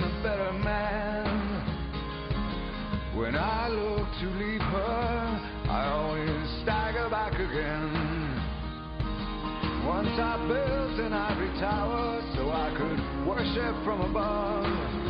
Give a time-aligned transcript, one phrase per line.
[0.00, 1.26] the better man.
[3.14, 7.90] When I look to leave her, I always stagger back again.
[9.86, 15.00] Once I built an ivory tower so I could worship from above.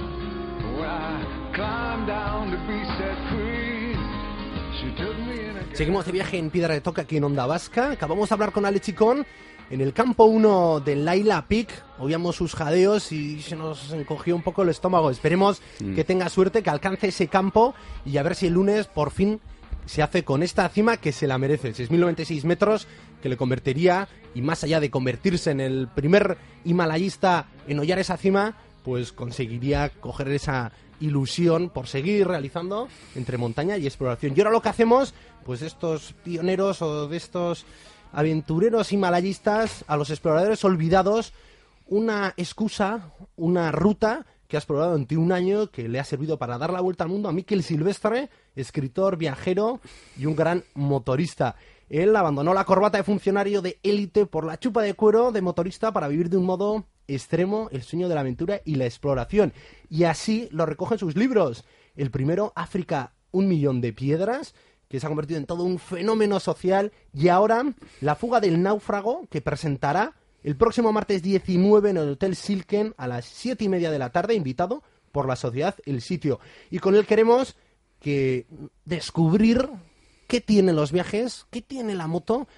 [2.07, 3.94] Down to be set free,
[5.75, 7.90] Seguimos de viaje en Piedra de Toca aquí en Onda Vasca.
[7.93, 8.80] Acabamos de hablar con Ale
[9.71, 11.68] en el campo 1 del Laila Peak.
[11.99, 15.11] Oíamos sus jadeos y se nos encogió un poco el estómago.
[15.11, 15.63] Esperemos
[15.94, 19.41] que tenga suerte, que alcance ese campo y a ver si el lunes por fin
[19.86, 21.72] se hace con esta cima que se la merece.
[21.72, 22.86] 6.096 metros
[23.22, 28.16] que le convertiría, y más allá de convertirse en el primer himalayista en hollar esa
[28.16, 34.34] cima, pues conseguiría coger esa ilusión por seguir realizando entre montaña y exploración.
[34.36, 37.64] Y ahora lo que hacemos, pues de estos pioneros o de estos
[38.12, 41.33] aventureros himalayistas, a los exploradores olvidados,
[41.87, 46.58] una excusa, una ruta que ha explorado durante un año que le ha servido para
[46.58, 49.80] dar la vuelta al mundo a Miquel Silvestre, escritor, viajero
[50.19, 51.56] y un gran motorista.
[51.89, 55.92] Él abandonó la corbata de funcionario de élite por la chupa de cuero de motorista
[55.92, 59.52] para vivir de un modo extremo el sueño de la aventura y la exploración.
[59.89, 61.64] Y así lo recogen sus libros.
[61.97, 64.55] El primero, África, un millón de piedras,
[64.91, 66.92] que se ha convertido en todo un fenómeno social.
[67.14, 67.64] Y ahora,
[68.00, 73.06] La fuga del náufrago, que presentará el próximo martes 19 en el Hotel Silken a
[73.06, 76.41] las 7 y media de la tarde, invitado por la sociedad El Sitio.
[76.70, 77.55] Y con él queremos
[78.00, 78.46] que
[78.84, 79.68] descubrir
[80.27, 82.48] qué tienen los viajes, qué tiene la moto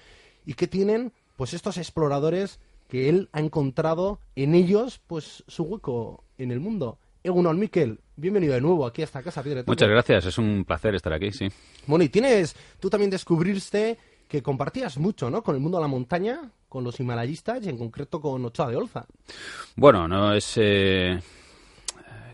[0.43, 6.23] y qué tienen pues estos exploradores que él ha encontrado en ellos pues su hueco
[6.39, 6.97] en el mundo.
[7.23, 9.63] Egunon Miquel, bienvenido de nuevo aquí a esta casa Piedra.
[9.65, 11.47] Muchas gracias, es un placer estar aquí, sí.
[11.87, 15.41] Bueno, y tienes, tú también descubriste que compartías mucho, ¿no?
[15.41, 18.75] Con el mundo de la montaña, con los himalayistas y en concreto con Ochoa de
[18.75, 19.05] Olza.
[19.77, 21.17] Bueno, no es eh,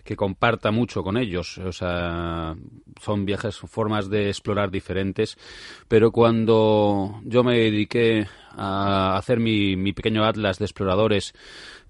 [0.10, 2.56] que comparta mucho con ellos, o sea,
[3.00, 5.38] son viajes, formas de explorar diferentes,
[5.88, 11.36] pero cuando yo me dediqué a hacer mi, pequeño atlas de exploradores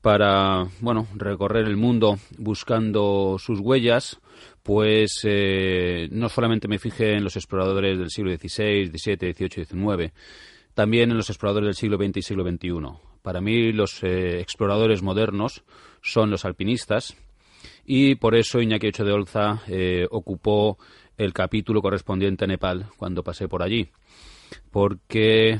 [0.01, 4.19] para, bueno, recorrer el mundo buscando sus huellas,
[4.63, 10.13] pues eh, no solamente me fijé en los exploradores del siglo XVI, XVII, XVIII XIX,
[10.73, 12.99] también en los exploradores del siglo XX y siglo XXI.
[13.21, 15.63] Para mí los eh, exploradores modernos
[16.01, 17.15] son los alpinistas
[17.91, 20.77] y por eso Iñaki Ocho de Olza eh, ocupó
[21.17, 23.89] el capítulo correspondiente a Nepal cuando pasé por allí,
[24.69, 25.57] porque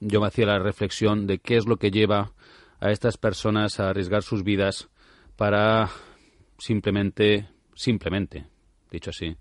[0.00, 2.32] yo me hacía la reflexión de qué es lo que lleva
[2.80, 4.88] a estas personas a arriesgar sus vidas
[5.36, 5.90] para
[6.56, 8.46] simplemente, simplemente,
[8.90, 9.36] dicho así,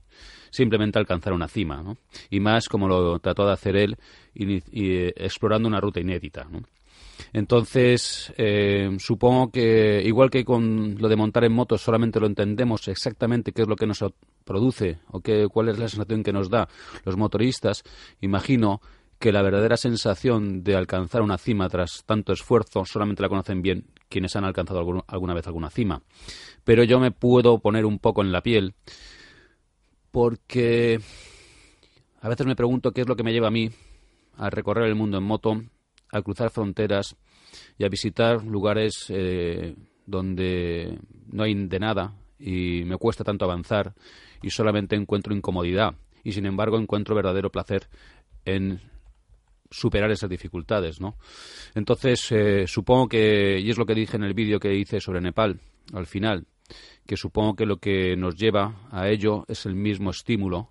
[0.52, 2.00] simplemente alcanzar una cima, ¿no?
[2.30, 3.96] Y más como lo trató de hacer él,
[4.34, 6.64] y, y, explorando una ruta inédita, ¿no?
[7.34, 12.88] Entonces, eh, supongo que igual que con lo de montar en moto solamente lo entendemos
[12.88, 14.04] exactamente qué es lo que nos
[14.44, 16.68] produce o qué, cuál es la sensación que nos da
[17.04, 17.84] los motoristas,
[18.22, 18.82] imagino
[19.20, 23.86] que la verdadera sensación de alcanzar una cima tras tanto esfuerzo solamente la conocen bien
[24.10, 26.02] quienes han alcanzado alguna vez alguna cima.
[26.64, 28.76] Pero yo me puedo poner un poco en la piel
[30.12, 31.00] porque
[32.22, 33.70] a veces me pregunto qué es lo que me lleva a mí
[34.38, 35.62] a recorrer el mundo en moto,
[36.16, 37.16] a cruzar fronteras
[37.78, 43.94] y a visitar lugares eh, donde no hay de nada y me cuesta tanto avanzar
[44.42, 47.88] y solamente encuentro incomodidad y sin embargo encuentro verdadero placer
[48.46, 48.80] en
[49.70, 51.18] superar esas dificultades, ¿no?
[51.74, 55.22] Entonces, eh, supongo que, y es lo que dije en el vídeo que hice sobre
[55.22, 55.60] Nepal,
[55.94, 56.46] al final,
[57.06, 60.70] que supongo que lo que nos lleva a ello es el mismo estímulo,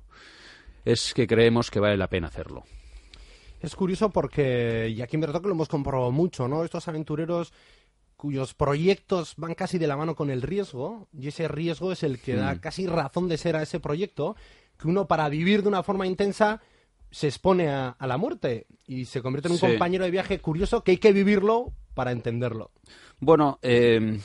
[0.84, 2.64] es que creemos que vale la pena hacerlo.
[3.64, 6.64] Es curioso porque, y aquí en verdad que lo hemos comprobado mucho, ¿no?
[6.64, 7.52] Estos aventureros
[8.16, 12.18] cuyos proyectos van casi de la mano con el riesgo, y ese riesgo es el
[12.20, 12.58] que da Mm.
[12.58, 14.36] casi razón de ser a ese proyecto,
[14.78, 16.60] que uno para vivir de una forma intensa
[17.10, 19.66] se expone a, a la muerte y se convierte en un Sí.
[19.66, 22.70] compañero de viaje curioso que hay que vivirlo para entenderlo.
[23.20, 24.18] Bueno, eh,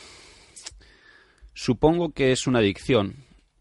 [1.53, 3.15] supongo que es una adicción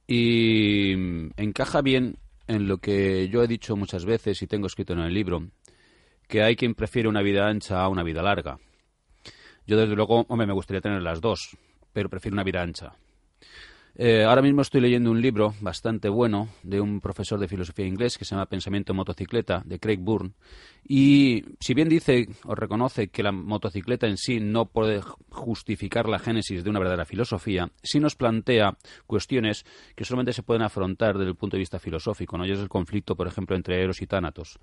[0.06, 0.92] y
[1.36, 2.16] encaja bien
[2.46, 5.46] en lo que yo he dicho muchas veces y tengo escrito en el libro,
[6.28, 8.58] que hay quien prefiere una vida ancha a una vida larga.
[9.66, 11.56] Yo desde luego, hombre, me gustaría tener las dos,
[11.92, 12.92] pero prefiero una vida ancha.
[14.00, 18.16] Eh, ahora mismo estoy leyendo un libro bastante bueno de un profesor de filosofía inglés
[18.16, 20.34] que se llama Pensamiento en motocicleta, de Craig Bourne.
[20.86, 25.00] Y si bien dice o reconoce que la motocicleta en sí no puede
[25.30, 28.78] justificar la génesis de una verdadera filosofía, sí nos plantea
[29.08, 29.66] cuestiones
[29.96, 32.44] que solamente se pueden afrontar desde el punto de vista filosófico, ¿no?
[32.44, 34.60] Es el conflicto, por ejemplo, entre Eros y Tánatos.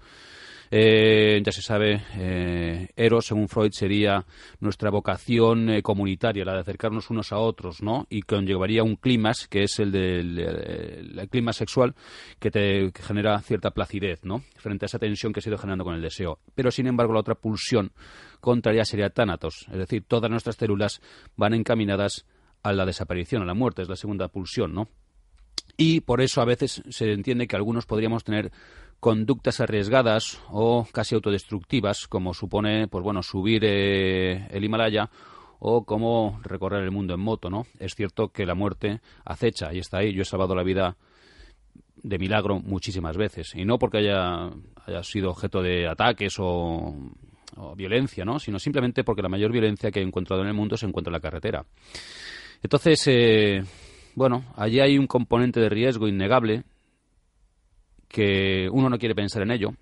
[0.72, 4.26] Eh, ya se sabe, eh, Eros, según Freud, sería
[4.60, 8.08] nuestra vocación eh, comunitaria, la de acercarnos unos a otros, ¿no?
[8.10, 11.96] Y conllevaría un clima, que es el del clima sexual,
[12.40, 14.44] que te genera cierta placidez, ¿no?
[14.58, 16.40] Frente a esa tensión que se ha ido generando con el deseo.
[16.54, 17.92] Pero, sin embargo, la otra pulsión
[18.40, 21.02] contraria sería Tánatos, es decir, todas nuestras células
[21.36, 22.26] van encaminadas
[22.64, 24.90] a la desaparición, a la muerte, es la segunda pulsión, ¿no?
[25.77, 28.51] Y por eso a veces se entiende que algunos podríamos tener
[29.00, 35.10] conductas arriesgadas o casi autodestructivas, como supone, pues bueno, subir eh, el Himalaya
[35.60, 37.66] o como recorrer el mundo en moto, ¿no?
[37.80, 40.13] Es cierto que la muerte acecha y está ahí.
[40.13, 40.98] Yo he salvado la vida
[41.95, 44.51] de milagro muchísimas veces y no porque haya,
[44.86, 46.94] haya sido objeto de ataques o,
[47.75, 48.38] violencia, ¿no?
[48.38, 51.13] Sino simplemente porque la mayor violencia que he encontrado en el mundo se encuentra en
[51.13, 51.66] la carretera.
[52.62, 53.63] Entonces, eh,
[54.16, 56.64] bueno, allí hay un componente de riesgo innegable
[58.08, 59.74] que uno no quiere pensar en ello,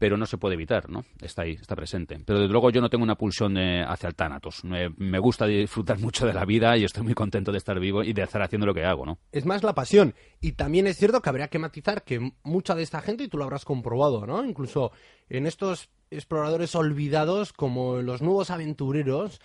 [0.00, 1.04] pero no se puede evitar, ¿no?
[1.20, 2.18] Está ahí, está presente.
[2.24, 4.64] Pero desde luego yo no tengo una pulsión hacia el tánatos.
[4.64, 8.14] Me, gusta disfrutar mucho de la vida y estoy muy contento de estar vivo y
[8.14, 9.18] de estar haciendo lo que hago, ¿no?
[9.30, 10.14] Es más la pasión.
[10.40, 13.36] Y también es cierto que habría que matizar que mucha de esta gente, y tú
[13.36, 14.42] lo habrás comprobado, ¿no?
[14.42, 14.92] Incluso
[15.28, 19.42] en estos exploradores olvidados como los nuevos aventureros,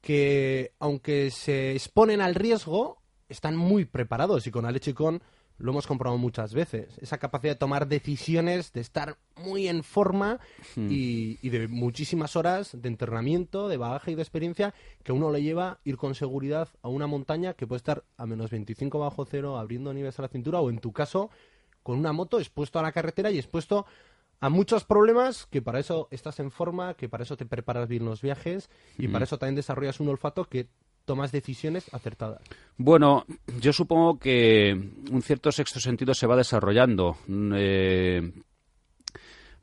[0.00, 3.01] que aunque se exponen al riesgo,
[3.32, 5.22] están muy preparados y con Alechicón
[5.58, 6.98] lo hemos comprobado muchas veces.
[6.98, 10.40] Esa capacidad de tomar decisiones, de estar muy en forma
[10.76, 10.88] hmm.
[10.90, 15.78] y, de muchísimas horas de entrenamiento, de bagaje y de experiencia que uno le lleva
[15.84, 19.92] ir con seguridad a una montaña que puede estar a menos 25 bajo cero, abriendo
[19.94, 21.30] niveles a la cintura o en tu caso
[21.82, 23.86] con una moto expuesto a la carretera y expuesto
[24.40, 28.04] a muchos problemas que para eso estás en forma, que para eso te preparas bien
[28.04, 29.22] los viajes y para hmm.
[29.24, 30.68] eso también desarrollas un olfato que
[31.04, 32.40] tomas decisiones acertadas.
[32.76, 33.24] Bueno,
[33.60, 34.72] yo supongo que
[35.10, 37.16] un cierto sexto sentido se va desarrollando.
[37.26, 38.32] Mm, eh,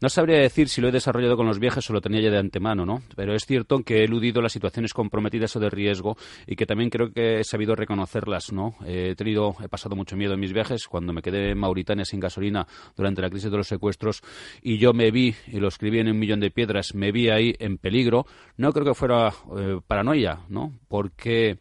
[0.02, 2.38] no sabría decir si lo he desarrollado con los viajes o lo tenía ya de
[2.38, 3.02] antemano, ¿no?
[3.16, 6.18] Pero es cierto que he eludido las situaciones comprometidas o de riesgo
[6.48, 8.76] y que también creo que he sabido reconocerlas, ¿no?
[8.86, 12.20] he tenido, he pasado mucho miedo en mis viajes cuando me quedé en Mauritania sin
[12.20, 14.22] gasolina durante la crisis de los secuestros
[14.62, 17.56] y yo me vi, y lo escribí en un millón de piedras, me vi ahí
[17.60, 18.26] en peligro.
[18.58, 20.74] No creo que fuera eh, paranoia, ¿no?
[20.88, 21.60] Porque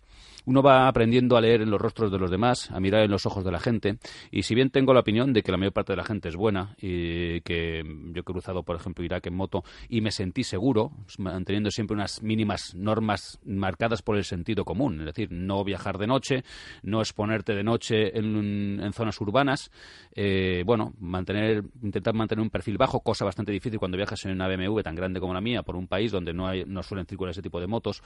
[0.48, 3.26] uno va aprendiendo a leer en los rostros de los demás, a mirar en los
[3.26, 3.98] ojos de la gente,
[4.30, 6.36] y si bien tengo la opinión de que la mayor parte de la gente es
[6.36, 10.92] buena, y que yo he cruzado, por ejemplo, Irak en moto y me sentí seguro,
[11.18, 16.06] manteniendo siempre unas mínimas normas marcadas por el sentido común, es decir, no viajar de
[16.06, 16.44] noche,
[16.82, 19.70] no exponerte de noche en, zonas urbanas,
[20.14, 24.48] eh, bueno, mantener, intentar mantener un perfil bajo, cosa bastante difícil cuando viajas en una
[24.48, 27.32] BMW tan grande como la mía, por un país donde no, hay, no suelen circular
[27.32, 28.02] ese tipo de motos,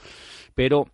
[0.53, 0.87] pero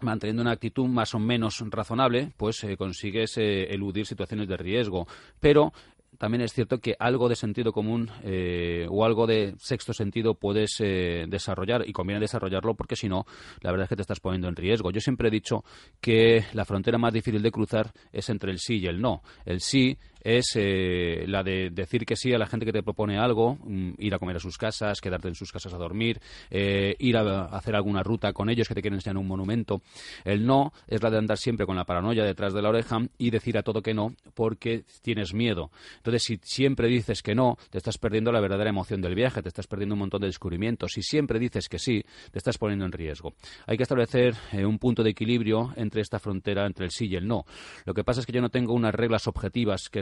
[0.00, 5.06] manteniendo una actitud más o menos razonable, pues eh, consigues eh, eludir situaciones de riesgo.
[5.40, 5.72] Pero
[6.18, 10.78] también es cierto que algo de sentido común eh, o algo de sexto sentido puedes
[10.78, 13.26] desarrollar y conviene desarrollarlo porque si no,
[13.60, 14.92] la verdad es que te estás poniendo en riesgo.
[14.92, 15.64] Yo siempre he dicho
[16.00, 19.22] que la frontera más difícil de cruzar es entre el sí y el no.
[19.44, 23.18] El sí es eh, la de decir que sí a la gente que te propone
[23.18, 26.96] algo, mm, ir a comer a sus casas, quedarte en sus casas a dormir, eh,
[26.98, 29.82] ir a, hacer alguna ruta con ellos que te quieren enseñar un monumento.
[30.24, 33.30] El no es la de andar siempre con la paranoia detrás de la oreja y
[33.30, 35.70] decir a todo que no porque tienes miedo.
[35.98, 39.48] Entonces, si siempre dices que no, te estás perdiendo la verdadera emoción del viaje, te
[39.48, 40.92] estás perdiendo un montón de descubrimientos.
[40.92, 43.34] Si siempre dices que sí, te estás poniendo en riesgo.
[43.66, 47.16] Hay que establecer eh, un punto de equilibrio entre esta frontera, entre el sí y
[47.16, 47.44] el no.
[47.84, 49.98] Lo que pasa es que yo no tengo unas reglas objetivas que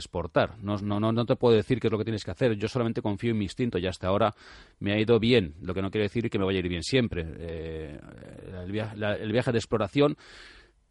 [0.61, 2.54] no, no, no, no te puedo decir qué es lo que tienes que hacer.
[2.54, 4.35] Yo solamente confío en mi instinto y hasta ahora
[4.78, 5.54] me ha ido bien.
[5.62, 7.25] Lo que no quiere decir que me vaya a ir bien siempre.
[7.38, 7.99] Eh,
[8.62, 10.16] el, viaje, de exploración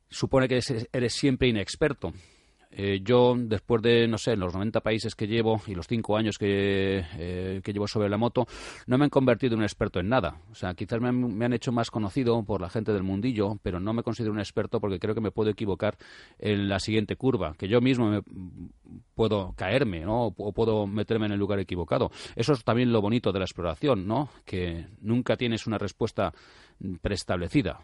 [0.10, 0.60] supone que
[0.92, 2.13] eres siempre inexperto.
[2.72, 6.38] Eh, yo, después de, no sé, los 90 países que llevo y los 5 años
[6.38, 8.48] que, eh, que, llevo sobre la moto,
[8.88, 10.40] no me han convertido en un experto en nada.
[10.51, 11.10] O sea, quizás me
[11.46, 14.80] han, hecho más conocido por la gente del mundillo, pero no me considero un experto
[14.80, 15.98] porque creo que me puedo equivocar
[16.40, 18.22] en la siguiente curva, que yo mismo me,
[19.16, 20.28] puedo caerme, ¿no?
[20.28, 22.10] O puedo meterme en el lugar equivocado.
[22.36, 24.30] Eso es también lo bonito de la exploración, ¿no?
[24.46, 26.34] Que nunca tienes una respuesta
[27.01, 27.82] preestablecida.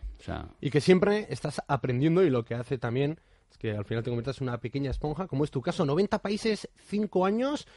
[0.62, 3.20] Y que siempre estás aprendiendo y lo que hace también
[3.52, 6.22] es que al final te conviertes en una pequeña esponja, como es tu caso, 90
[6.22, 7.68] países, 5 años,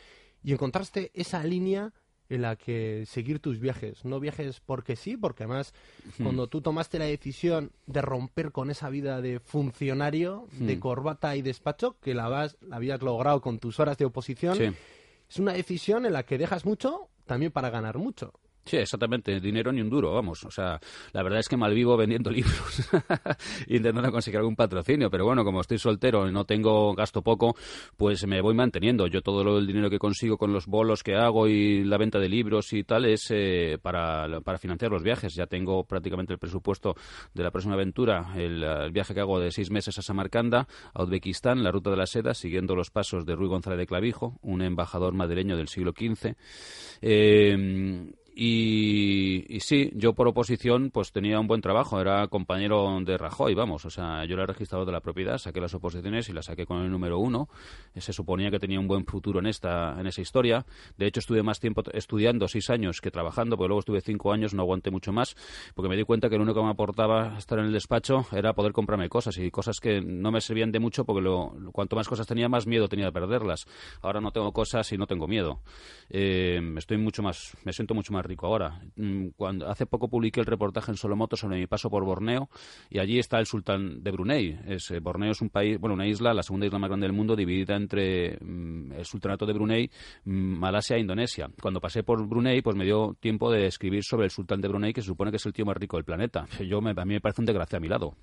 [0.42, 1.92] y encontraste esa línea
[2.30, 4.04] en la que seguir tus viajes.
[4.04, 5.74] No viajes porque sí, porque además
[6.22, 11.42] cuando tú tomaste la decisión de romper con esa vida de funcionario, de corbata y
[11.42, 14.76] despacho, que la, vas, la habías logrado con tus horas de oposición,
[15.28, 18.32] es una decisión en la que dejas mucho también para ganar mucho.
[18.64, 19.40] Sí, exactamente.
[19.40, 20.44] Dinero ni un duro, vamos.
[20.44, 20.78] O sea,
[21.12, 22.88] la verdad es que malvivo vendiendo libros,
[23.66, 25.10] intentando conseguir algún patrocinio.
[25.10, 27.56] Pero bueno, como estoy soltero y no tengo gasto poco,
[27.96, 29.06] pues me voy manteniendo.
[29.06, 32.18] Yo todo lo, el dinero que consigo con los bolos que hago y la venta
[32.18, 35.34] de libros y tal es eh, para, para, financiar los viajes.
[35.34, 36.94] Ya tengo prácticamente el presupuesto
[37.34, 41.62] de la próxima aventura, el, viaje que hago de seis meses a Samarcanda, a Uzbekistán,
[41.62, 45.14] la ruta de la seda, siguiendo los pasos de Ruy González de Clavijo, un embajador
[45.14, 46.36] madrileño del siglo XV.
[48.42, 53.52] Y, y, sí, yo por oposición pues tenía un buen trabajo, era compañero de Rajoy,
[53.52, 56.64] vamos, o sea, yo era registrador de la propiedad, saqué las oposiciones y las saqué
[56.64, 57.50] con el número uno,
[57.94, 60.64] se suponía que tenía un buen futuro en esta, en esa historia,
[60.96, 64.54] de hecho estuve más tiempo estudiando, seis años, que trabajando, porque luego estuve cinco años,
[64.54, 65.36] no aguanté mucho más,
[65.74, 68.54] porque me di cuenta que lo único que me aportaba estar en el despacho era
[68.54, 72.08] poder comprarme cosas, y cosas que no me servían de mucho, porque lo, cuanto más
[72.08, 73.66] cosas tenía, más miedo tenía de perderlas.
[74.00, 75.60] Ahora no tengo cosas y no tengo miedo.
[76.08, 78.80] Eh, estoy mucho más, me siento mucho más rico ahora.
[78.96, 82.48] Mm, cuando, hace poco publiqué el reportaje en Solomoto sobre mi paso por Borneo
[82.88, 84.58] y allí está el sultán de Brunei.
[84.66, 87.14] Es, eh, Borneo es un país, bueno, una isla, la segunda isla más grande del
[87.14, 89.90] mundo, dividida entre mm, el sultanato de Brunei,
[90.24, 91.50] mm, Malasia e Indonesia.
[91.60, 94.92] Cuando pasé por Brunei, pues me dio tiempo de escribir sobre el sultán de Brunei,
[94.92, 96.46] que se supone que es el tío más rico del planeta.
[96.66, 98.14] Yo me, a mí me parece un desgracia a mi lado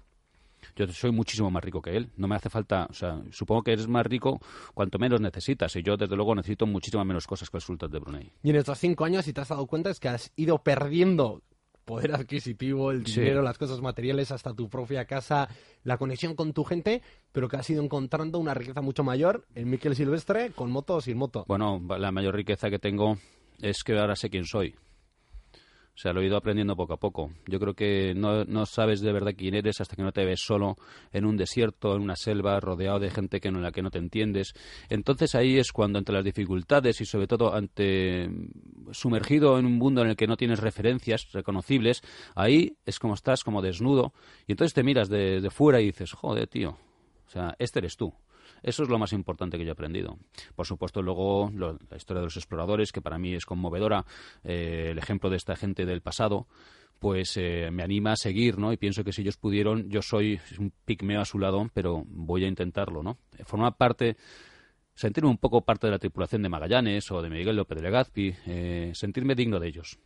[0.86, 2.10] yo soy muchísimo más rico que él.
[2.18, 4.40] No me hace falta, o sea, supongo que eres más rico
[4.74, 5.76] cuanto menos necesitas.
[5.76, 8.32] Y yo, desde luego, necesito muchísimas menos cosas que el sultán de Brunei.
[8.44, 11.42] Y en estos cinco años, si te has dado cuenta, es que has ido perdiendo
[11.88, 13.46] poder adquisitivo, el dinero, sí.
[13.46, 15.48] las cosas materiales, hasta tu propia casa,
[15.84, 19.70] la conexión con tu gente, pero que has ido encontrando una riqueza mucho mayor en
[19.70, 21.46] Miquel Silvestre, con moto o sin moto.
[21.48, 23.18] Bueno, la mayor riqueza que tengo
[23.62, 24.76] es que ahora sé quién soy.
[25.98, 27.32] O sea, lo he ido aprendiendo poco a poco.
[27.48, 30.42] Yo creo que no, no, sabes de verdad quién eres hasta que no te ves
[30.46, 30.76] solo
[31.12, 33.98] en un desierto, en una selva, rodeado de gente que en la que no te
[33.98, 34.54] entiendes.
[34.90, 38.30] Entonces ahí es cuando ante las dificultades y sobre todo ante
[38.92, 42.04] sumergido en un mundo en el que no tienes referencias reconocibles,
[42.36, 44.14] ahí es como estás como desnudo
[44.46, 46.78] y entonces te miras de, de fuera y dices, joder, tío,
[47.26, 48.14] o sea, este eres tú.
[48.64, 50.18] Eso es lo más importante que yo he aprendido.
[50.56, 54.06] Por supuesto, luego lo, la historia de los exploradores, que para mí es conmovedora,
[54.44, 56.48] eh, el ejemplo de esta gente del pasado,
[57.00, 58.74] pues eh, me anima a seguir, ¿no?
[58.74, 62.44] Y pienso que si ellos pudieron, yo soy un pigmeo a su lado, pero voy
[62.44, 63.18] a intentarlo, ¿no?
[63.46, 64.18] Formar parte
[64.98, 68.36] sentirme un poco parte de la tripulación de Magallanes o de Miguel López de Legazpi,
[68.48, 70.00] eh, sentirme digno de ellos.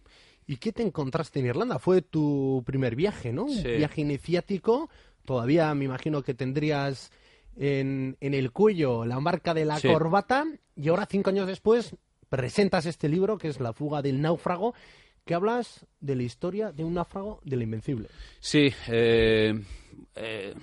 [0.46, 1.80] ¿Y qué te encontraste en Irlanda?
[1.80, 3.48] Fue tu primer viaje, ¿no?
[3.48, 3.66] Sí.
[3.66, 4.90] Un viaje iniciático.
[5.24, 7.10] Todavía me imagino que tendrías
[7.58, 9.88] en, en el cuello la marca de la Sí.
[9.88, 11.96] corbata y ahora, cinco años después,
[12.30, 14.74] presentas este libro que es La fuga del náufrago,
[15.26, 18.08] que hablas de la historia de un náufrago de la Invencible.
[18.40, 19.54] Sí, eh,
[20.16, 20.54] eh,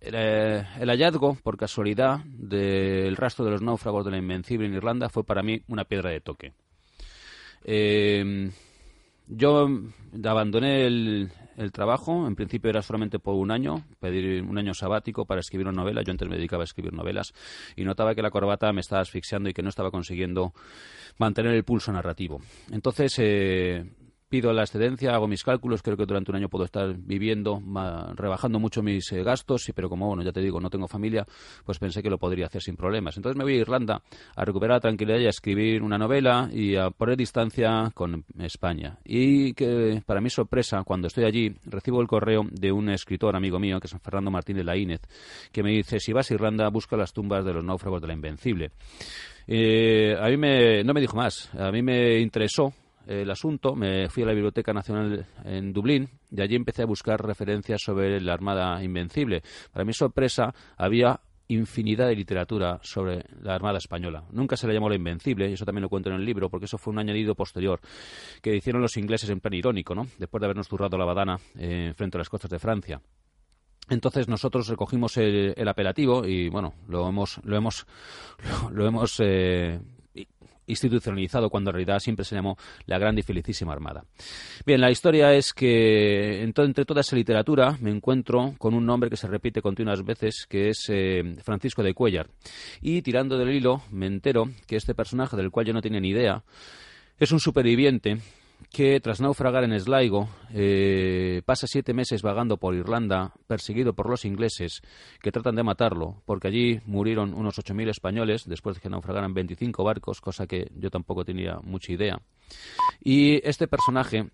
[0.00, 4.74] el, eh, el hallazgo, por casualidad, del rastro de los náufragos de la Invencible en
[4.74, 6.52] Irlanda fue para mí una piedra de toque.
[7.64, 8.50] Eh,
[9.28, 9.68] yo
[10.24, 15.24] abandoné el, el trabajo, en principio era solamente por un año, pedir un año sabático
[15.24, 17.32] para escribir una novela, yo antes me dedicaba a escribir novelas
[17.76, 20.52] y notaba que la corbata me estaba asfixiando y que no estaba consiguiendo
[21.18, 22.40] mantener el pulso narrativo.
[22.70, 23.84] Entonces eh,
[24.32, 27.62] pido la excedencia, hago mis cálculos, creo que durante un año puedo estar viviendo,
[28.16, 31.26] rebajando mucho mis eh, gastos, pero como, bueno, ya te digo, no tengo familia,
[31.66, 33.14] pues pensé que lo podría hacer sin problemas.
[33.14, 34.00] Entonces me voy a Irlanda
[34.34, 38.96] a recuperar la tranquilidad y a escribir una novela y a poner distancia con España.
[39.04, 43.58] Y que, para mi sorpresa, cuando estoy allí, recibo el correo de un escritor amigo
[43.58, 45.02] mío, que es Fernando Martínez Laínez,
[45.52, 48.14] que me dice, si vas a Irlanda, busca las tumbas de los náufragos de la
[48.14, 48.70] Invencible.
[49.46, 52.72] Eh, a mí me, no me dijo más, a mí me interesó
[53.06, 57.24] el asunto, me fui a la Biblioteca Nacional en Dublín y allí empecé a buscar
[57.24, 59.42] referencias sobre la Armada Invencible.
[59.72, 64.24] Para mi sorpresa, había infinidad de literatura sobre la Armada Española.
[64.30, 66.66] Nunca se le llamó la Invencible, y eso también lo cuento en el libro, porque
[66.66, 67.80] eso fue un añadido posterior
[68.40, 70.06] que hicieron los ingleses en plan irónico, ¿no?
[70.18, 73.00] Después de habernos zurrado la badana eh, frente a las costas de Francia.
[73.88, 77.84] Entonces nosotros recogimos el, el apelativo y bueno, lo hemos, lo hemos,
[78.62, 79.80] lo, lo hemos eh,
[80.72, 84.04] institucionalizado cuando en realidad siempre se llamó la Grande y Felicísima Armada.
[84.66, 89.16] Bien, la historia es que entre toda esa literatura me encuentro con un nombre que
[89.16, 92.28] se repite continuas veces, que es eh, Francisco de Cuellar.
[92.80, 96.10] Y tirando del hilo me entero que este personaje del cual yo no tenía ni
[96.10, 96.42] idea
[97.18, 98.18] es un superviviente
[98.70, 104.24] que tras naufragar en Sligo eh, pasa siete meses vagando por Irlanda, perseguido por los
[104.24, 104.82] ingleses
[105.20, 109.84] que tratan de matarlo, porque allí murieron unos 8.000 españoles después de que naufragaran 25
[109.84, 112.20] barcos, cosa que yo tampoco tenía mucha idea.
[113.02, 114.30] Y este personaje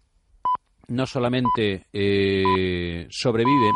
[0.89, 3.73] no solamente eh, sobrevive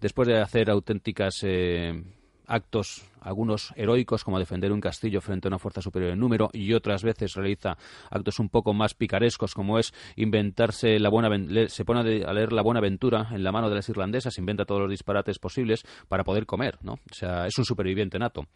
[0.00, 2.02] después de hacer auténticas eh,
[2.46, 6.72] actos algunos heroicos, como defender un castillo frente a una fuerza superior en número, y
[6.72, 7.76] otras veces realiza
[8.10, 11.30] actos un poco más picarescos, como es inventarse la buena,
[11.68, 14.82] se pone a leer la buena aventura en la mano de las irlandesas, inventa todos
[14.82, 16.92] los disparates posibles para poder comer, ¿no?
[16.92, 18.46] O sea, es un superviviente nato.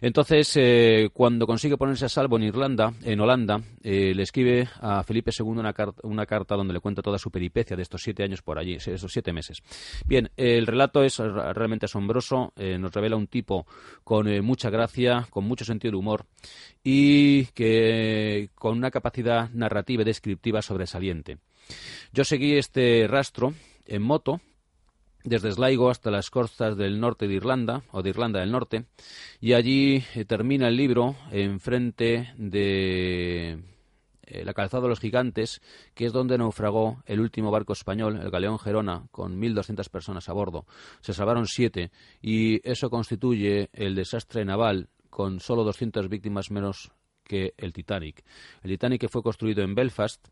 [0.00, 5.02] Entonces, eh, cuando consigue ponerse a salvo en Irlanda, en Holanda, eh, le escribe a
[5.02, 8.42] Felipe II una, una carta donde le cuenta toda su peripecia de estos siete años
[8.42, 9.62] por allí, esos siete meses.
[10.06, 13.66] Bien, el relato es realmente asombroso, eh, nos revela un tipo
[14.04, 16.26] con mucha gracia, con mucho sentido de humor
[16.82, 21.38] y que con una capacidad narrativa y descriptiva sobresaliente.
[22.12, 23.54] Yo seguí este rastro
[23.86, 24.40] en moto
[25.24, 28.86] desde Sligo hasta las costas del norte de Irlanda o de Irlanda del Norte
[29.40, 33.58] y allí eh, termina el libro enfrente de
[34.30, 35.60] eh, la calzada de los gigantes,
[35.94, 40.32] que es donde naufragó el último barco español, el galeón Gerona, con 1.200 personas a
[40.32, 40.66] bordo.
[41.00, 41.90] Se salvaron siete
[42.22, 46.92] y eso constituye el desastre naval con solo 200 víctimas menos
[47.24, 48.24] que el Titanic.
[48.62, 50.28] El Titanic fue construido en Belfast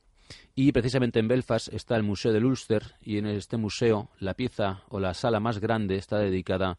[0.54, 4.82] y precisamente en Belfast está el Museo del Ulster y en este museo la pieza
[4.88, 6.78] o la sala más grande está dedicada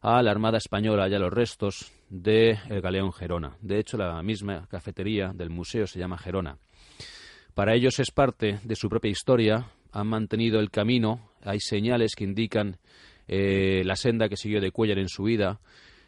[0.00, 3.56] a la Armada Española y a los restos del galeón Gerona.
[3.60, 6.58] De hecho, la misma cafetería del museo se llama Gerona.
[7.54, 12.24] Para ellos es parte de su propia historia, han mantenido el camino, hay señales que
[12.24, 12.78] indican
[13.26, 15.60] eh, la senda que siguió de Cuellar en su vida.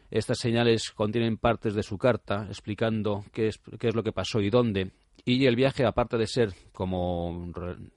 [0.09, 4.41] Estas señales contienen partes de su carta explicando qué es, qué es lo que pasó
[4.41, 4.91] y dónde.
[5.23, 7.51] Y el viaje, aparte de ser como,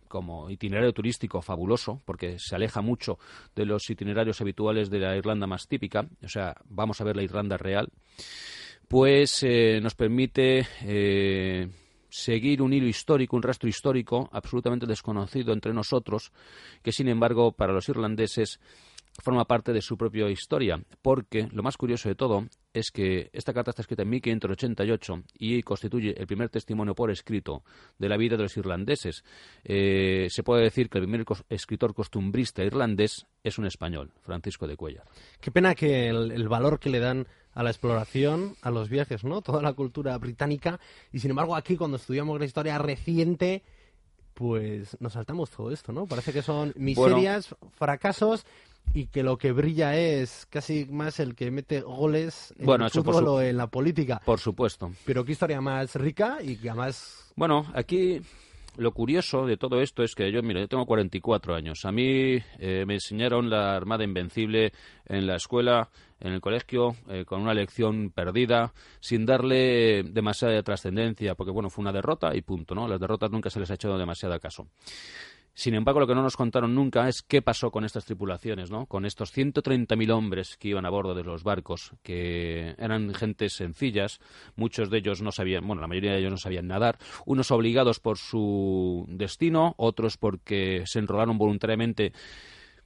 [0.09, 3.19] como itinerario turístico fabuloso, porque se aleja mucho
[3.54, 7.23] de los itinerarios habituales de la Irlanda más típica, o sea, vamos a ver la
[7.23, 7.88] Irlanda real,
[8.88, 11.69] pues eh, nos permite eh,
[12.11, 16.31] seguir un hilo histórico, un rastro histórico absolutamente desconocido entre nosotros,
[16.83, 18.61] que sin embargo para los irlandeses
[19.23, 23.52] forma parte de su propia historia, porque lo más curioso de todo es que esta
[23.52, 27.62] carta está escrita en 1588 y constituye el primer testimonio por escrito
[27.99, 29.25] de la vida de los irlandeses.
[29.62, 34.76] Eh, se puede decir que el primer escritor costumbrista irlandés es un español, Francisco de
[34.76, 35.04] Cuellar.
[35.40, 39.40] Qué pena que el, valor que le dan a la exploración, a los viajes, ¿no?
[39.40, 40.80] Toda la cultura británica.
[41.12, 43.62] Y sin embargo, aquí cuando estudiamos la historia reciente,
[44.35, 46.07] pues nos saltamos todo esto, ¿no?
[46.07, 48.45] Parece que son miserias, fracasos
[48.93, 53.28] y que lo que brilla es casi más el que mete goles en el fútbol
[53.28, 54.21] o en la política.
[54.25, 54.93] Por supuesto.
[55.04, 57.32] Pero qué historia más rica y que además...
[57.37, 58.21] Bueno, aquí
[58.76, 61.84] lo curioso de todo esto es que yo, mira, yo tengo 44 años.
[61.84, 64.73] A mí eh, me enseñaron la Armada Invencible
[65.06, 71.34] en la escuela, en el colegio, eh, con una lección perdida, sin darle demasiada trascendencia,
[71.34, 72.89] porque bueno, fue una derrota y punto, ¿no?
[72.89, 74.69] Las derrotas nunca se les ha hecho demasiado caso.
[75.56, 78.86] Sin embargo, lo que no nos contaron nunca es qué pasó con estas tripulaciones, ¿no?
[78.86, 84.21] Con estos 130.000 hombres que iban a bordo de los barcos, que eran gentes sencillas,
[84.56, 88.00] muchos de ellos no sabían, bueno, la mayoría de ellos no sabían nadar, unos obligados
[88.00, 92.12] por su destino, otros porque se enrolaron voluntariamente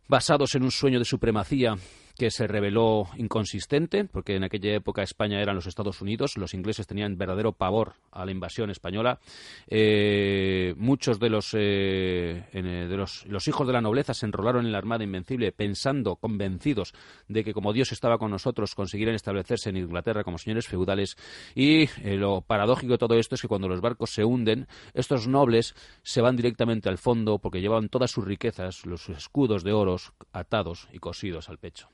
[0.06, 1.74] basados en un sueño de supremacía
[2.18, 6.88] que se reveló inconsistente, porque en aquella época España eran los Estados Unidos, los ingleses
[6.88, 9.20] tenían verdadero pavor a la invasión española.
[9.68, 14.72] Eh, muchos de, los, eh, de los, los, hijos de la nobleza se enrolaron en
[14.72, 16.92] la Armada Invencible pensando, convencidos
[17.28, 21.16] de que como Dios estaba con nosotros, conseguirían establecerse en Inglaterra como señores feudales.
[21.54, 25.28] Y eh, lo paradójico de todo esto es que cuando los barcos se hunden, estos
[25.28, 30.12] nobles se van directamente al fondo porque llevaban todas sus riquezas, los escudos de oros,
[30.32, 31.88] atados y cosidos al pecho.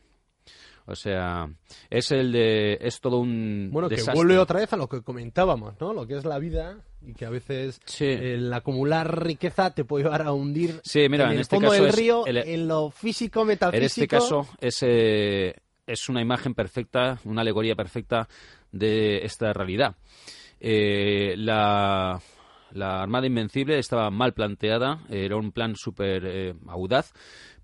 [0.86, 1.48] O sea,
[1.88, 5.80] es el de es todo un bueno que vuelve otra vez a lo que comentábamos,
[5.80, 5.94] ¿no?
[5.94, 10.22] Lo que es la vida y que a veces el acumular riqueza te puede llevar
[10.22, 13.78] a hundir sí, mira, en, el este fondo del río, en lo físico metafísico.
[13.78, 15.54] En este caso es eh,
[15.86, 18.28] es una imagen perfecta, una alegoría perfecta
[18.70, 19.96] de esta realidad.
[20.60, 22.20] Eh, la
[22.74, 27.12] la Armada Invencible estaba mal planteada, era un plan súper eh, audaz,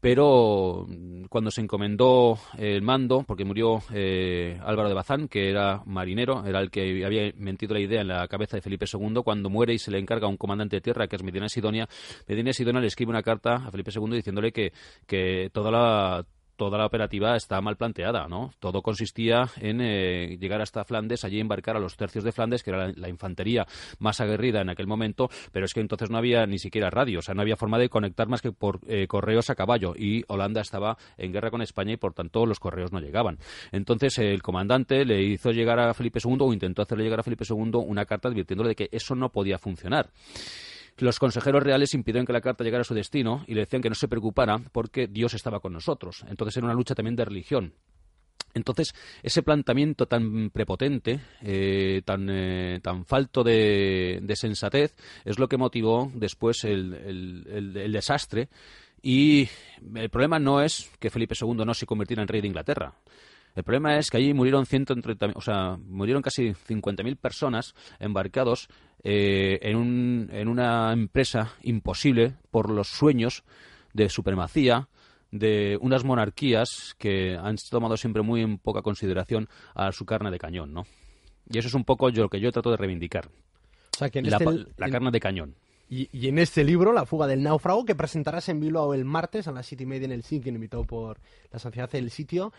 [0.00, 5.82] pero mm, cuando se encomendó el mando, porque murió eh, Álvaro de Bazán, que era
[5.84, 9.50] marinero, era el que había mentido la idea en la cabeza de Felipe II, cuando
[9.50, 11.88] muere y se le encarga a un comandante de tierra, que es Medina Sidonia,
[12.26, 14.72] Medina Sidonia le escribe una carta a Felipe II diciéndole que,
[15.06, 16.24] que toda la
[16.60, 18.52] toda la operativa está mal planteada, ¿no?
[18.58, 22.68] Todo consistía en eh, llegar hasta Flandes, allí embarcar a los tercios de Flandes, que
[22.68, 23.66] era la, infantería
[23.98, 27.22] más aguerrida en aquel momento, pero es que entonces no había ni siquiera radio, o
[27.22, 30.60] sea, no había forma de conectar más que por eh, correos a caballo y Holanda
[30.60, 33.38] estaba en guerra con España y por tanto los correos no llegaban.
[33.72, 37.46] Entonces el comandante le hizo llegar a Felipe II o intentó hacerle llegar a Felipe
[37.48, 40.10] II una carta advirtiéndole de que eso no podía funcionar.
[41.00, 43.88] Los consejeros reales impidieron que la carta llegara a su destino y le decían que
[43.88, 46.24] no se preocupara porque Dios estaba con nosotros.
[46.28, 47.74] Entonces era una lucha también de religión.
[48.52, 55.56] Entonces, ese planteamiento tan prepotente, eh, tan, eh, tan falto de, sensatez, es lo que
[55.56, 58.48] motivó después el, desastre.
[59.02, 59.48] Y
[59.94, 62.92] el problema no es que Felipe II no se convirtiera en rey de Inglaterra.
[63.54, 68.68] El problema es que allí murieron 130, o sea, murieron casi 50.000 personas embarcados
[69.02, 73.44] eh, en, un, en una empresa imposible por los sueños
[73.92, 74.88] de supremacía,
[75.30, 80.38] de unas monarquías que han tomado siempre muy en poca consideración a su carne de
[80.38, 80.86] cañón, ¿no?
[81.48, 83.26] Y eso es un poco yo, lo que yo trato de reivindicar.
[83.26, 85.54] O sea, que la, este carne de cañón.
[85.92, 89.52] Y, en este libro, La fuga del náufrago, que presentarás en Bilbao el martes a
[89.52, 91.18] las siete y media en el SIC, invitado por
[91.50, 92.52] la sociedad del sitio,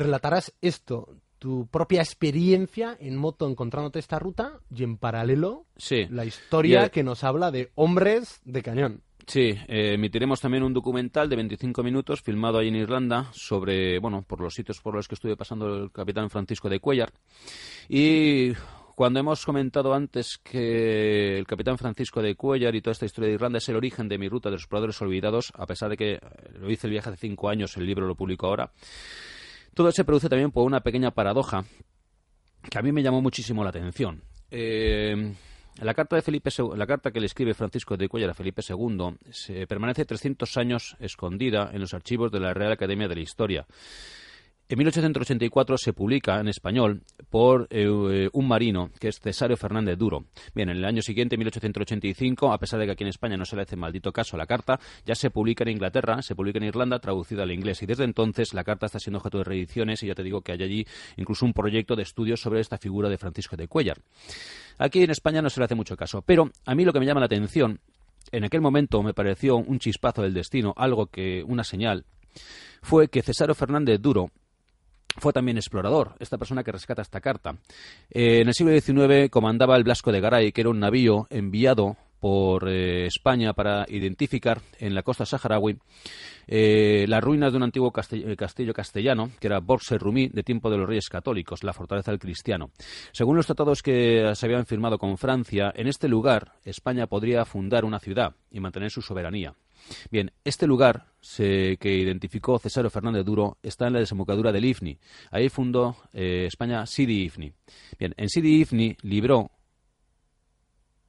[0.00, 5.66] relatarás esto, tu propia experiencia en moto encontrándote esta ruta y en paralelo
[6.10, 9.02] la historia que nos habla de hombres de cañón.
[9.26, 14.22] Sí, eh, emitiremos también un documental de 25 minutos filmado ahí en Irlanda sobre, bueno,
[14.26, 17.12] por los sitios por los que estuve pasando el capitán Francisco de Cuellar.
[17.88, 18.52] Y
[18.96, 23.34] cuando hemos comentado antes que el capitán Francisco de Cuellar y toda esta historia de
[23.34, 26.18] Irlanda es el origen de mi ruta de los exploradores olvidados, a pesar de que
[26.58, 28.72] lo hice el viaje hace cinco años, el libro lo publico ahora,
[29.74, 31.64] todo se produce también por una pequeña paradoja
[32.68, 34.22] que a mí me llamó muchísimo la atención.
[34.50, 35.34] Eh,
[35.80, 39.16] la carta, de Felipe, la carta que le escribe Francisco de Cuellar a Felipe II
[39.30, 43.66] se permanece 300 años escondida en los archivos de la Real Academia de la Historia.
[44.70, 50.26] En 1884 se publica en español por eh, un marino que es Cesario Fernández Duro.
[50.54, 53.56] Bien, en el año siguiente, 1885, a pesar de que aquí en España no se
[53.56, 56.66] le hace maldito caso a la carta, ya se publica en Inglaterra, se publica en
[56.66, 57.82] Irlanda, traducida al inglés.
[57.82, 60.52] Y desde entonces la carta está siendo objeto de reediciones y ya te digo que
[60.52, 63.98] hay allí incluso un proyecto de estudio sobre esta figura de Francisco de Cuellar.
[64.78, 67.06] Aquí en España no se le hace mucho caso, pero a mí lo que me
[67.06, 67.80] llama la atención,
[68.30, 72.04] en aquel momento me pareció un chispazo del destino, algo que, una señal,
[72.82, 74.30] fue que Cesario Fernández Duro,
[75.20, 77.56] fue también explorador, esta persona que rescata esta carta.
[78.10, 81.96] Eh, en el siglo XIX comandaba el Blasco de Garay, que era un navío enviado
[82.20, 85.78] por eh, España para identificar en la costa saharaui
[86.46, 90.76] eh, las ruinas de un antiguo castillo castellano, que era Borse Rumí, de tiempo de
[90.76, 92.70] los reyes católicos, la fortaleza del cristiano.
[93.12, 97.84] Según los tratados que se habían firmado con Francia, en este lugar España podría fundar
[97.84, 99.54] una ciudad y mantener su soberanía.
[100.10, 104.98] Bien, este lugar que identificó Cesario Fernández Duro está en la desembocadura del Ifni.
[105.30, 107.52] Ahí fundó eh, España Sidi Ifni.
[107.98, 109.50] Bien, en Sidi Ifni libró,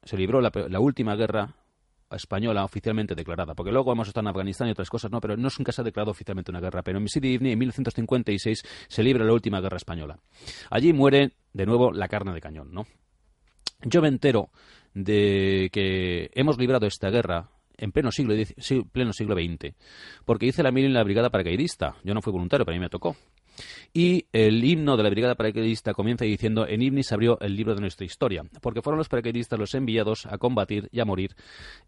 [0.03, 1.55] se libró la, última guerra
[2.11, 5.47] española oficialmente declarada, porque luego hemos estado en Afganistán y otras cosas, no, pero no
[5.57, 9.23] nunca se ha declarado oficialmente una guerra, pero en Sidi Ifni en 1156 se libra
[9.23, 10.19] la última guerra española.
[10.69, 12.85] Allí muere de nuevo la carne de cañón, ¿no?
[13.83, 14.49] Yo me entero
[14.93, 18.35] de que hemos librado esta guerra en pleno siglo,
[18.91, 19.73] pleno siglo XX,
[20.25, 21.95] porque hice la mil en la brigada paracaidista.
[22.03, 23.15] Yo no fui voluntario, pero a mí me tocó.
[23.93, 27.75] Y el himno de la brigada paracaidista comienza diciendo en Ibni se abrió el libro
[27.75, 31.35] de nuestra historia, porque fueron los paracaidistas los enviados a combatir y a morir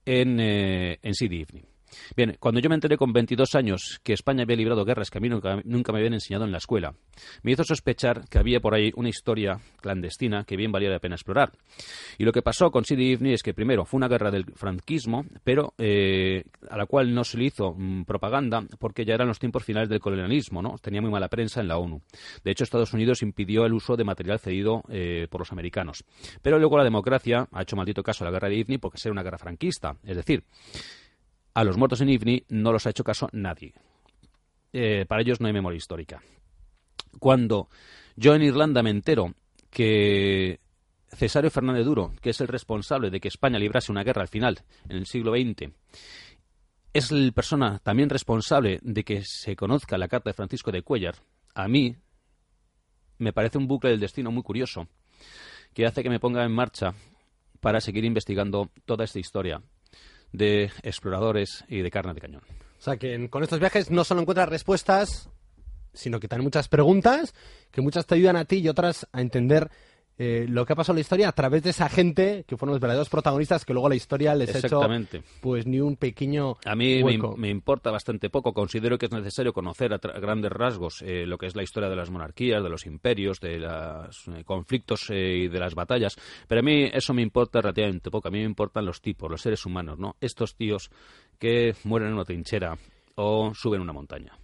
[0.06, 1.73] en, eh, en Sidi Ifni.
[2.16, 5.22] Bien, cuando yo me enteré con 22 años que España había librado guerras que a
[5.22, 6.94] mí nunca, me habían enseñado en la escuela,
[7.42, 11.16] me hizo sospechar que había por ahí una historia clandestina que bien valía la pena
[11.16, 11.52] explorar.
[12.18, 15.26] Y lo que pasó con Sidi Ifni es que primero fue una guerra del franquismo,
[15.44, 19.40] pero eh, a la cual no se le hizo mm, propaganda porque ya eran los
[19.40, 20.76] tiempos finales del colonialismo, ¿no?
[20.82, 22.02] Tenía muy mala prensa en la ONU.
[22.44, 26.04] De hecho, Estados Unidos impidió el uso de material cedido eh, por los americanos.
[26.42, 29.12] Pero luego la democracia ha hecho maldito caso a la guerra de Ifni porque era
[29.12, 29.96] una guerra franquista.
[30.04, 30.44] Es decir,
[31.54, 33.74] a los muertos en Ifni no los ha hecho caso nadie.
[34.72, 36.22] Eh, para ellos no hay memoria histórica.
[37.20, 37.70] Cuando
[38.16, 39.34] yo en Irlanda me entero
[39.70, 40.60] que
[41.10, 44.64] Cesario Fernández Duro, que es el responsable de que España librase una guerra al final,
[44.90, 45.72] en el siglo XX,
[46.92, 51.16] es la persona también responsable de que se conozca la carta de Francisco de Cuellar,
[51.56, 51.96] a mí
[53.20, 54.88] me parece un bucle del destino muy curioso,
[55.74, 56.94] que hace que me ponga en marcha
[57.60, 59.62] para seguir investigando toda esta historia
[60.34, 62.42] de exploradores y de carne de cañón.
[62.78, 65.30] O sea que con estos viajes no solo encuentras respuestas,
[65.94, 67.34] sino que también muchas preguntas,
[67.72, 69.70] que muchas te ayudan a ti y otras a entender
[70.18, 72.74] eh, lo que ha pasado en la historia a través de esa gente que fueron
[72.74, 74.82] los verdaderos protagonistas que luego la historia les ha hecho
[75.42, 78.54] pues ni un pequeño a mí me, importa bastante poco.
[78.54, 81.96] Considero que es necesario conocer a, grandes rasgos eh, lo que es la historia de
[81.96, 86.16] las monarquías de los imperios de los eh, conflictos y de las batallas.
[86.48, 88.28] Pero a mí eso me importa relativamente poco.
[88.28, 90.92] A mí me importan los tipos los seres humanos no estos tíos
[91.40, 92.78] que mueren en una trinchera
[93.16, 94.38] o suben una montaña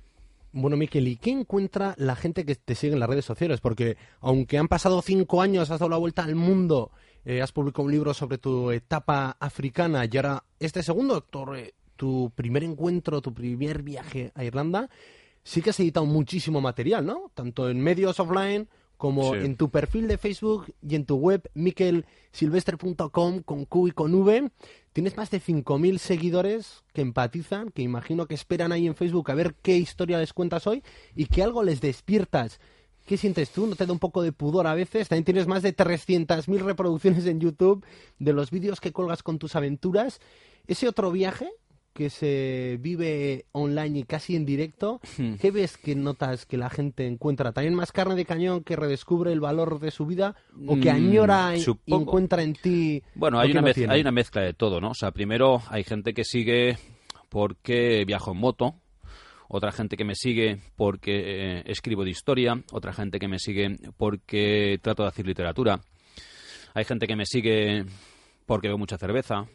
[0.51, 3.61] bueno, Miquel, ¿y qué encuentra la gente que te sigue en las redes sociales?
[3.61, 6.91] Porque aunque han pasado cinco años, has dado la vuelta al mundo,
[7.25, 12.31] eh, has publicado un libro sobre tu etapa africana y ahora este segundo, eh, tu
[12.35, 14.89] primer encuentro, tu primer viaje a Irlanda,
[15.43, 17.31] sí que has editado muchísimo material, ¿no?
[17.33, 18.67] Tanto en medios offline
[18.99, 19.45] como Sí.
[19.45, 24.51] en tu perfil de Facebook y en tu web mikelsilvestre.com con Q y con V.
[24.91, 29.35] Tienes más de 5.000 seguidores que empatizan, que imagino que esperan ahí en Facebook a
[29.35, 30.83] ver qué historia les cuentas hoy
[31.15, 32.59] y que algo les despiertas.
[33.05, 33.67] ¿Qué sientes tú?
[33.67, 35.07] ¿No te da un poco de pudor a veces?
[35.07, 37.85] También tienes más de 300.000 reproducciones en YouTube
[38.19, 40.19] de los vídeos que colgas con tus aventuras.
[40.67, 41.49] Ese otro viaje
[41.93, 45.33] que se vive online y casi en directo, Hmm.
[45.35, 47.51] ¿qué ves que notas que la gente encuentra?
[47.51, 50.35] ¿También más carne de cañón que redescubre el valor de su vida
[50.67, 53.03] o que Mm, añora y- encuentra en ti?
[53.15, 53.93] Bueno, hay una, no mez- tiene?
[53.93, 54.91] hay una mezcla de todo, ¿no?
[54.91, 56.77] O sea, primero hay gente que sigue
[57.29, 58.75] porque viajo en moto,
[59.47, 63.77] otra gente que me sigue porque eh, escribo de historia, otra gente que me sigue
[63.97, 65.81] porque trato de hacer literatura,
[66.73, 67.85] hay gente que me sigue
[68.45, 69.47] porque veo mucha cerveza,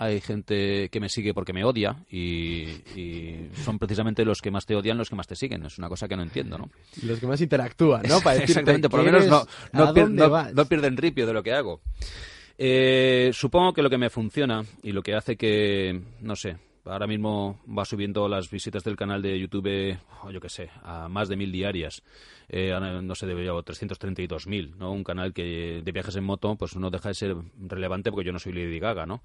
[0.00, 4.64] hay gente que me sigue porque me odia y, y son precisamente los que más
[4.64, 5.66] te odian los que más te siguen.
[5.66, 6.70] Es una cosa que no entiendo, ¿no?
[7.02, 8.20] Los que más interactúan, ¿no?
[8.22, 9.26] Para Exactamente, por lo menos
[9.72, 10.10] no, pier-
[10.54, 11.80] no pierden ripio de lo que hago.
[12.56, 16.56] Eh, supongo que lo que me funciona y lo que hace que, no sé,
[16.88, 21.08] ahora mismo va subiendo las visitas del canal de YouTube, oh, yo qué sé, a
[21.08, 22.02] más de mil diarias.
[22.48, 22.72] Eh,
[23.02, 24.92] no sé, debe llevar 332.000, ¿no?
[24.92, 28.32] Un canal que de viajes en moto, pues no deja de ser relevante porque yo
[28.32, 29.22] no soy Lady Gaga, ¿no?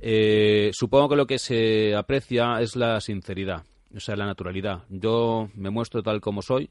[0.00, 3.64] Eh, supongo que lo que se aprecia es la sinceridad,
[3.94, 4.82] o sea, la naturalidad.
[4.88, 6.70] Yo me muestro tal como soy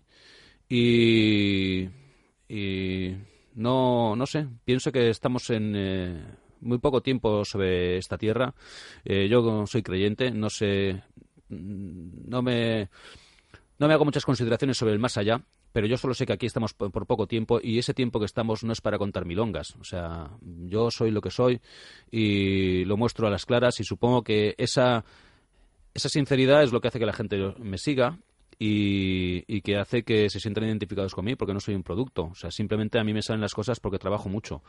[0.67, 1.87] y,
[2.49, 3.15] y
[3.55, 6.25] no, no sé, pienso que estamos en eh,
[6.61, 8.53] muy poco tiempo sobre esta tierra.
[9.03, 11.01] Eh, yo soy creyente, no sé,
[11.49, 12.89] mm, no me,
[13.79, 15.41] no me hago muchas consideraciones sobre el más allá,
[15.75, 18.63] pero yo solo sé que aquí estamos por, poco tiempo y ese tiempo que estamos
[18.63, 19.75] no es para contar milongas.
[19.81, 21.59] O sea, yo soy lo que soy
[22.09, 25.03] y lo muestro a las claras y supongo que esa,
[25.93, 28.17] esa sinceridad es lo que hace que la gente me siga
[28.57, 32.29] y, que hace que se sientan identificados conmigo porque no soy un producto.
[32.31, 34.61] O sea, simplemente a mí me salen las cosas porque trabajo mucho.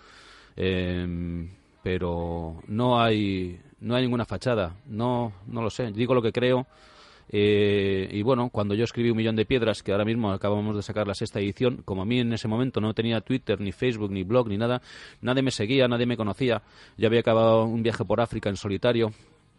[0.56, 1.48] Em,
[1.86, 4.74] pero no hay, no hay ninguna fachada.
[4.86, 5.92] No, no lo sé.
[5.92, 6.66] Digo lo que creo.
[7.28, 10.82] Eh, y bueno, cuando yo escribí Un Millón de Piedras, que ahora mismo acabamos de
[10.82, 14.10] sacar la sexta edición, como a mí en ese momento no tenía Twitter, ni Facebook,
[14.10, 14.82] ni blog, ni nada,
[15.20, 16.60] nadie me seguía, nadie me conocía.
[16.96, 19.12] Yo había acabado un viaje por África en solitario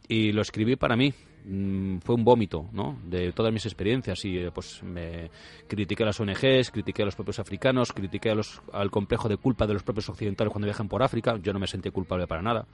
[0.08, 1.14] y lo escribí para mí.
[1.46, 3.00] Mm, fue un vómito, ¿no?
[3.06, 5.30] De todas mis experiencias y eh, pues me
[5.68, 9.38] critiqué a las ONGs, critiqué a los propios africanos, critiqué a los, al complejo de
[9.38, 11.38] culpa de los propios occidentales cuando viajan por África.
[11.42, 12.68] Yo no me sentí culpable para nada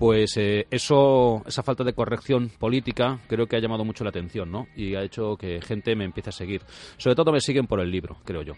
[0.00, 4.50] pues eh, eso, esa falta de corrección política creo que ha llamado mucho la atención,
[4.50, 4.66] ¿no?
[4.74, 6.62] Y ha hecho que gente me empiece a seguir.
[6.96, 8.54] Sobre todo me siguen por el libro, creo yo.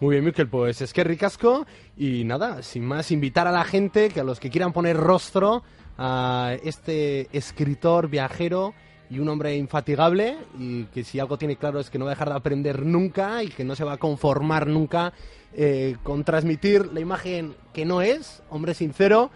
[0.00, 1.66] Muy bien, Miquel, pues es que ricasco.
[1.96, 5.62] Y nada, sin más, invitar a la gente, que a los que quieran poner rostro
[5.96, 8.74] a este escritor, viajero
[9.08, 12.14] y un hombre infatigable, y que si algo tiene claro es que no va a
[12.14, 15.12] dejar de aprender nunca y que no se va a conformar nunca
[15.54, 19.30] eh, con transmitir la imagen que no es, hombre sincero,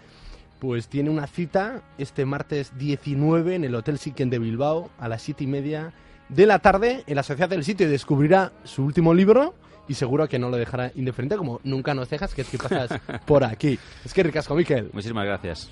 [0.59, 5.21] pues tiene una cita este martes 19 en el Hotel Siquén de Bilbao a las
[5.21, 5.93] 7 y media
[6.27, 7.03] de la tarde.
[7.07, 9.53] En la Sociedad del Sitio descubrirá su último libro
[9.89, 12.91] y seguro que no lo dejará indiferente como nunca nos dejas, que es que pasas
[13.25, 13.77] por aquí.
[14.05, 14.89] Es que ricasco, Miquel.
[14.93, 15.69] Muchísimas gracias.